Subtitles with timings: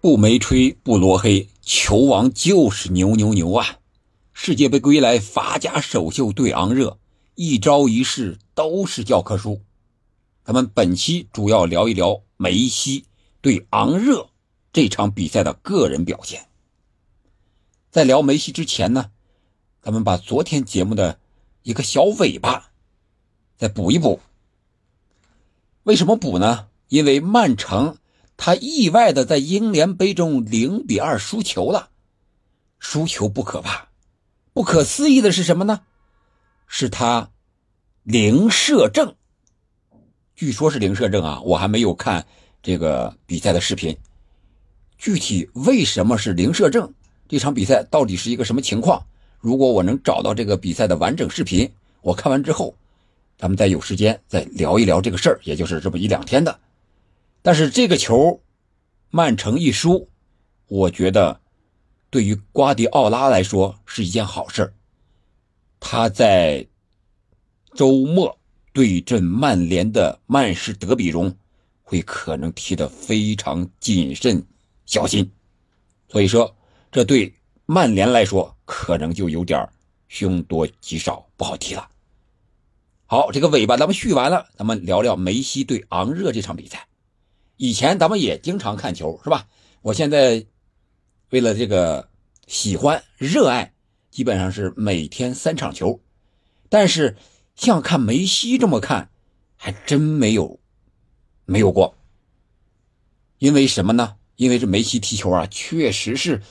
[0.00, 3.80] 不梅吹不罗黑，球王就是牛牛牛啊！
[4.32, 7.00] 世界杯归来，法甲首秀对昂热，
[7.34, 9.60] 一招一式都是教科书。
[10.44, 13.06] 咱们本期主要聊一聊梅西
[13.40, 14.28] 对昂热
[14.72, 16.46] 这场比赛的个人表现。
[17.90, 19.10] 在聊梅西之前呢，
[19.82, 21.18] 咱们把昨天节目的
[21.64, 22.70] 一个小尾巴
[23.56, 24.20] 再补一补。
[25.82, 26.68] 为什么补呢？
[26.86, 27.98] 因为曼城。
[28.38, 31.90] 他意外的在英联杯中零比二输球了，
[32.78, 33.88] 输球不可怕，
[34.52, 35.80] 不可思议的是什么呢？
[36.68, 37.30] 是他
[38.04, 39.16] 零射正。
[40.36, 42.24] 据说是零射正啊，我还没有看
[42.62, 43.94] 这个比赛的视频。
[44.96, 46.94] 具体为什么是零射正？
[47.28, 49.04] 这场比赛到底是一个什么情况？
[49.40, 51.68] 如果我能找到这个比赛的完整视频，
[52.02, 52.72] 我看完之后，
[53.36, 56.56] 咱们再有时间再聊一聊这个事儿，也就是这么一两天的。
[57.42, 58.42] 但是这个球，
[59.10, 60.08] 曼城一输，
[60.66, 61.40] 我觉得
[62.10, 64.74] 对于瓜迪奥拉来说是一件好事
[65.80, 66.66] 他在
[67.74, 68.36] 周末
[68.72, 71.34] 对阵曼联的曼市德比中，
[71.82, 74.44] 会可能踢得非常谨慎
[74.84, 75.30] 小心，
[76.08, 76.56] 所以说
[76.90, 77.32] 这对
[77.66, 79.68] 曼联来说可能就有点
[80.08, 81.88] 凶多吉少，不好踢了。
[83.06, 86.87] 好，这个尾巴咱们续完了，咱们聊聊梅西对昂热这场比赛。
[87.58, 89.48] 以前咱们也经常看球，是吧？
[89.82, 90.46] 我现在
[91.30, 92.08] 为了这个
[92.46, 93.74] 喜欢、热爱，
[94.12, 96.00] 基本上是每天三场球。
[96.68, 97.16] 但是
[97.56, 99.10] 像看梅西这么看，
[99.56, 100.60] 还真没有
[101.46, 101.96] 没有过。
[103.38, 104.14] 因为什么呢？
[104.36, 106.42] 因为这梅西踢球啊，确实是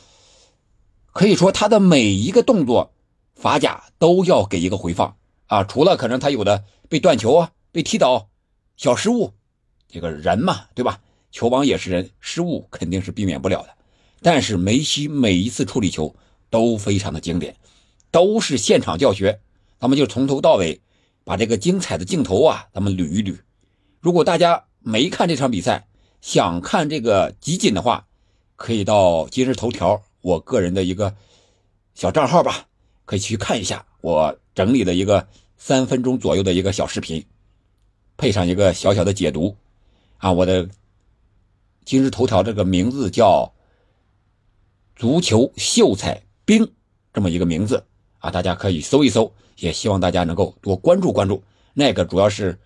[1.14, 2.94] 可以说他的每一个动作，
[3.33, 5.64] 法甲都要给一个回放啊。
[5.64, 8.27] 除了可能他有的被断球啊、被踢倒、
[8.75, 9.36] 小失误。
[9.89, 10.99] 这个人嘛，对吧？
[11.31, 13.69] 球王也是人，失误肯定是避免不了的。
[14.21, 16.16] 但是梅西每一次处理球
[16.49, 17.55] 都非常的经典，
[18.11, 19.39] 都是现场教学。
[19.80, 20.81] 咱们就从头到尾
[21.23, 23.37] 把这个精彩的镜头啊，咱们捋一捋。
[23.99, 25.87] 如果大家没看这场比赛，
[26.21, 28.08] 想看这个集锦的话，
[28.55, 31.15] 可以到今日头条我个人的一个
[31.93, 32.65] 小账号吧，
[33.05, 35.27] 可以去看一下我整理的一个
[35.58, 37.23] 三分钟左右的一个小视频，
[38.15, 39.55] 配上一个小小的解读。
[40.17, 40.67] 啊，我的
[41.86, 43.54] 今日头条这个名字叫
[44.95, 46.73] “足球秀才兵”
[47.14, 47.86] 这么一个名字
[48.20, 51.44] 啊，大家可以搜一搜，也希望大家能够多关注关注。
[51.73, 52.60] 那个主要是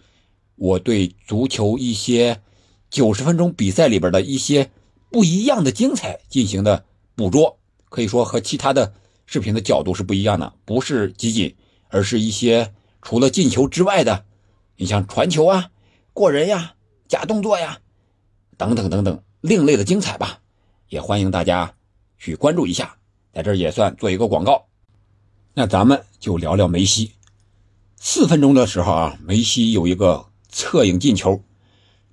[0.55, 2.41] 我对足球一些
[2.89, 4.71] 九十分钟比赛里边的一些
[5.09, 6.85] 不一样的精彩进行的
[7.15, 7.59] 捕捉，
[7.89, 8.93] 可以说和其他的
[9.25, 11.53] 视频的角度是不一样的，不是集锦，
[11.89, 14.23] 而是一些除了进球之外的，
[14.77, 15.69] 你像传球啊、
[16.13, 16.75] 过人呀。
[17.11, 17.77] 假动作呀，
[18.55, 20.39] 等等等等，另类的精彩吧，
[20.87, 21.73] 也欢迎大家
[22.17, 22.95] 去关注一下，
[23.33, 24.67] 在这儿也算做一个广告。
[25.53, 27.11] 那咱们就聊聊梅西。
[27.97, 31.43] 四分钟的时候啊，梅西有一个侧影进球，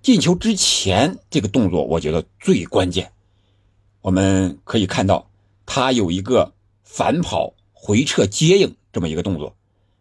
[0.02, 3.12] 进球之前这个动作我觉得最关键。
[4.00, 5.30] 我们可以看到
[5.64, 9.54] 他有一个反跑回撤接应这么一个动作。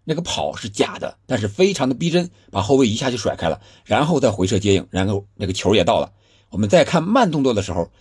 [0.09, 6.13] 那个跑是假的，但是非常的逼真，把后卫一下就甩开了，然后再回撤接应，然后那个球也到了。
[6.49, 7.91] 我们再看慢动作的时候，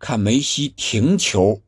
[0.00, 1.60] 看梅西停球，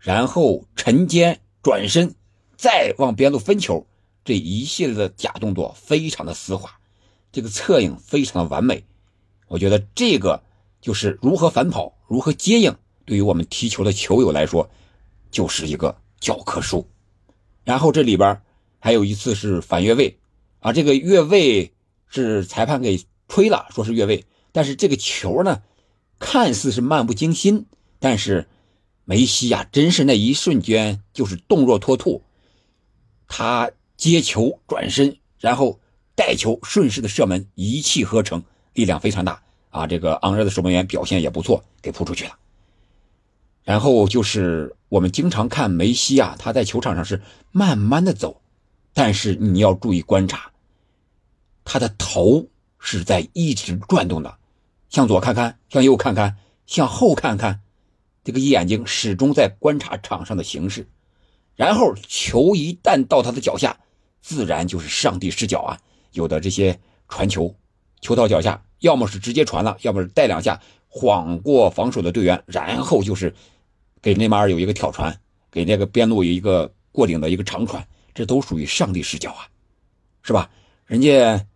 [0.00, 2.16] 然后沉肩转身，
[2.56, 3.86] 再往边路分球，
[4.24, 6.80] 这一系列的假动作非常的丝滑，
[7.30, 8.82] 这个侧影非常的完美。
[9.46, 10.42] 我觉得这个
[10.80, 12.74] 就是如何反跑，如何接应，
[13.04, 14.68] 对于我们踢球的球友来说，
[15.30, 16.84] 就是一个教科书。
[17.62, 18.42] 然后这里边。
[18.86, 20.16] 还有一次是反越位，
[20.60, 21.72] 啊，这个越位
[22.06, 24.24] 是裁判给吹了，说是越位。
[24.52, 25.60] 但是这个球呢，
[26.20, 27.66] 看似是漫不经心，
[27.98, 28.46] 但是
[29.04, 32.22] 梅西呀，真是那一瞬间就是动若脱兔，
[33.26, 35.80] 他接球转身，然后
[36.14, 39.88] 带球顺势的射门，一气呵成，力量非常大啊！
[39.88, 42.38] 这个昂热的守门员表现也不错，给扑出去了。
[43.64, 48.42] 然后就是我们经常看梅西啊，他在球场上是慢慢的走。
[48.98, 50.50] 但是你要注意观察，
[51.66, 52.48] 他的头
[52.78, 54.38] 是在一直转动的，
[54.88, 57.60] 向左看看，向右看看，向后看看，
[58.24, 60.88] 这个眼睛始终在观察场上的形势。
[61.56, 63.78] 然后球一旦到他的脚下，
[64.22, 65.78] 自然就是上帝视角啊！
[66.12, 67.54] 有的这些传球，
[68.00, 70.58] 球到脚下，要么是直接传了，要么是带两下
[70.88, 73.34] 晃过防守的队员，然后就是
[74.00, 75.20] 给内马尔有一个挑传，
[75.50, 77.86] 给那个边路有一个过顶的一个长传。
[78.16, 79.46] 这都属于上帝视角啊，
[80.22, 80.50] 是吧？
[80.86, 81.46] 人家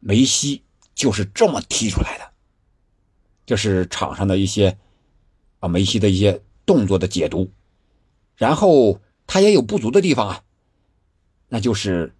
[0.00, 0.64] 梅西
[0.96, 2.32] 就是这么踢出来的。
[3.46, 4.76] 这是场上的一些
[5.60, 7.48] 啊梅西的一些动作的解读，
[8.34, 10.42] 然后他也有不足的地方啊，
[11.48, 12.12] 那就是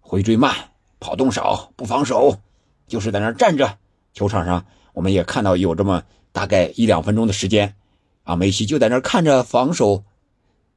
[0.00, 2.40] 回追慢、跑动少、不防守，
[2.88, 3.78] 就是在那站着。
[4.12, 6.02] 球场上我们也看到有这么
[6.32, 7.76] 大概一两分钟的时间，
[8.24, 10.04] 啊，梅西就在那看着防守，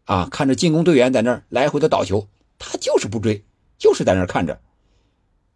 [0.07, 2.27] 啊，看着进攻队员在那来回的倒球，
[2.57, 3.43] 他就是不追，
[3.77, 4.59] 就是在那看着。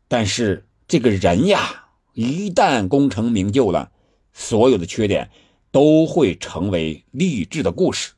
[0.07, 3.89] 但是这个人呀，一旦功成名就了，
[4.33, 5.31] 所有的缺点
[5.71, 8.11] 都会成为励志的故事。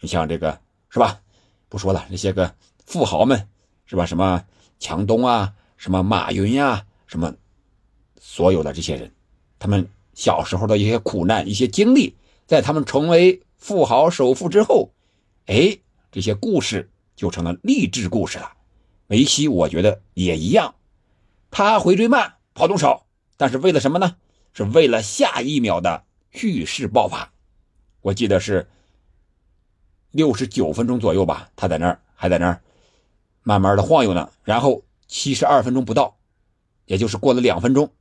[0.00, 1.20] 你像这个是吧？
[1.68, 2.54] 不说了，那些个
[2.86, 3.48] 富豪们
[3.84, 4.06] 是吧？
[4.06, 4.44] 什么
[4.78, 7.34] 强东啊，什么马云呀，什么。
[8.26, 9.12] 所有的这些人，
[9.58, 12.16] 他们小时候的一些苦难、一些经历，
[12.46, 14.93] 在他们成为富豪、首富之后，
[15.46, 15.78] 哎，
[16.10, 18.52] 这些故事就成了励志故事了。
[19.06, 20.74] 梅西，我觉得也一样，
[21.50, 23.06] 他回追慢，跑动少，
[23.36, 24.16] 但是为了什么呢？
[24.54, 27.32] 是为了下一秒的蓄势爆发。
[28.00, 28.68] 我记得是
[30.12, 32.62] 六十九分钟左右吧，他在那儿还在那儿
[33.42, 34.30] 慢慢的晃悠呢。
[34.44, 36.16] 然后七十二分钟不到，
[36.86, 37.92] 也就是过了两分钟。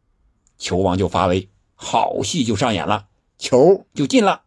[0.58, 3.08] 球王就发威，好戏就上演了，
[3.38, 4.44] 球就进了。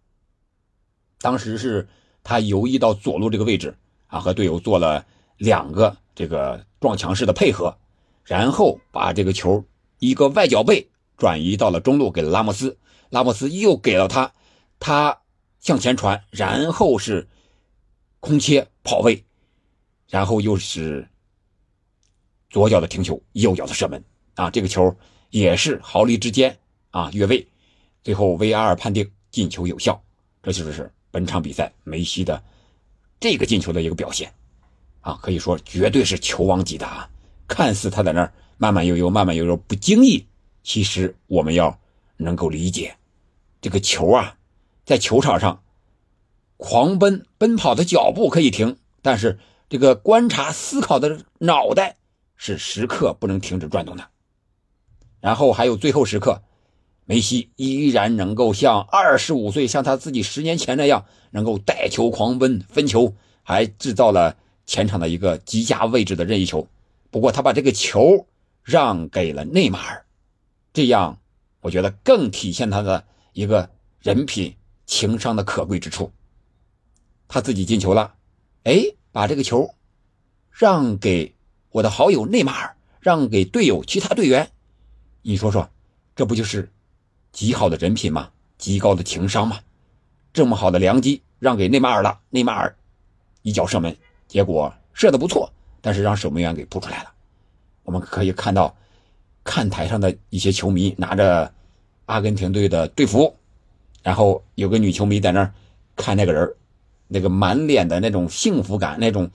[1.19, 1.89] 当时是
[2.27, 3.73] 他游移到左路这个位置
[4.09, 5.07] 啊，和队友做了
[5.37, 7.79] 两个这个撞墙式的配合，
[8.25, 9.65] 然后把这个球
[10.01, 12.77] 一个外脚背转移到了中路，给了拉莫斯，
[13.11, 14.33] 拉莫斯又给了他，
[14.81, 15.21] 他
[15.61, 17.29] 向前传，然后是
[18.19, 19.25] 空切跑位，
[20.09, 21.09] 然后又是
[22.51, 24.03] 左脚的停球，右脚的射门
[24.35, 24.93] 啊，这个球。
[25.31, 26.57] 也是毫厘之间
[26.93, 27.47] 啊越位，
[28.05, 30.01] 最后 VR 判定进球有效，
[30.41, 32.45] 这就是本场比赛梅西的
[33.19, 34.35] 这个进球的一个表现
[35.01, 37.09] 啊，可以说绝对是球王级的啊！
[37.49, 40.27] 看似他在那儿慢慢悠悠、慢慢悠悠不经意，
[40.63, 41.81] 其实我们要
[42.19, 42.99] 能够理解，
[43.63, 44.37] 这个球啊，
[44.85, 45.63] 在球场上
[46.59, 49.39] 狂奔奔跑的脚步可以停，但是
[49.71, 51.97] 这个观察思考的脑袋
[52.37, 54.11] 是时刻不能停止转动的。
[55.21, 56.43] 然后还有最后时刻，
[57.07, 63.15] 梅西依然能够像二十五岁，像他自己十年前那样，能够带球狂奔分球，
[63.45, 64.37] 还制造了
[64.67, 66.67] 前场的一个极佳位置的任意球。
[67.13, 68.27] 不过他把这个球
[68.65, 70.05] 让给了内马尔，
[70.73, 71.21] 这样
[71.61, 73.71] 我觉得更体现他的一个
[74.01, 76.11] 人品、情商的可贵之处。
[77.29, 78.15] 他自己进球了，
[78.65, 78.83] 哎，
[79.13, 79.75] 把这个球
[80.51, 81.37] 让给
[81.71, 84.51] 我的好友内马尔，让给队友其他队员。
[85.23, 85.71] 你说说，
[86.17, 86.73] 这不就是
[87.37, 88.31] 极好的人品嘛？
[88.57, 89.61] 极高的情商嘛？
[90.33, 92.75] 这么好的良机让给内马尔了，内马尔
[93.43, 93.95] 一脚射门，
[94.27, 95.53] 结果射的不错，
[95.83, 97.13] 但是让守门员给扑出来了。
[97.83, 98.75] 我们可以看到，
[99.45, 101.53] 看台上的一些球迷拿着
[102.07, 103.37] 阿根廷队的队服，
[104.03, 105.53] 然后有个女球迷在那儿
[105.95, 106.55] 看那个人，
[107.07, 109.31] 那个满脸的那种幸福感，那种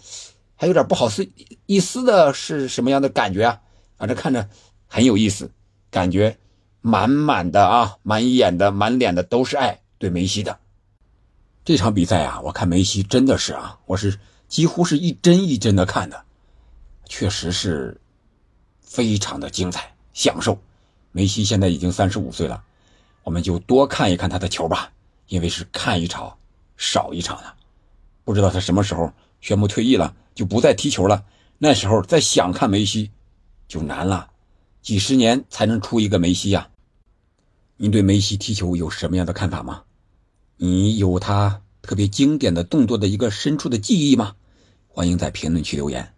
[0.56, 1.30] 还有点不好思
[1.68, 3.62] 一丝的是什么样的感觉啊？
[3.96, 4.50] 反正看着
[4.88, 5.52] 很有意思。
[5.92, 6.36] 感觉
[6.82, 10.60] 满满的啊，满眼的、满脸的都是爱，对梅西的
[11.64, 16.26] 这场比赛啊，我看梅西真的是啊，我是几乎是一帧一帧的看的，
[17.08, 18.02] 确实是
[18.82, 20.58] 非常的精彩，享受。
[21.12, 22.64] 梅西现在已经三十五岁了，
[23.24, 24.92] 我们就多看一看他的球吧，
[25.28, 26.36] 因为是看一场
[26.78, 27.56] 少一场了。
[28.24, 31.24] 不知道他什么时候宣布退役了，就不再踢球了，
[31.60, 33.12] 那时候再想看梅西
[33.68, 34.32] 就难了。
[34.82, 36.68] 几十年才能出一个梅西呀？
[37.82, 39.82] 您对梅西踢球有什么样的看法吗？
[40.56, 44.36] 你有他特别经典的动作的一个深处的记忆吗？
[44.88, 46.14] 欢迎在评论区留言。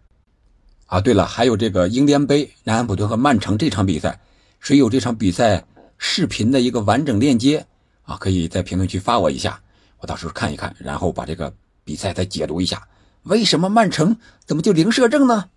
[0.84, 4.20] 啊，对了，还有这个英联杯南安普顿和曼城这场比赛，
[4.60, 5.64] 谁有这场比赛
[5.96, 7.66] 视频的一个完整链接
[8.02, 8.18] 啊？
[8.18, 9.58] 可以在评论区发我一下，
[10.00, 11.50] 我到时候看一看，然后把这个
[11.82, 12.86] 比赛再解读一下。
[13.22, 15.48] 为什么曼城怎么就零射正呢？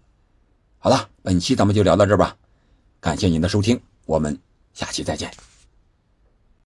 [0.77, 2.37] 好了，本期咱们就聊到这儿吧。
[3.01, 4.39] 感谢您的收听，我们
[4.73, 5.29] 下期再见。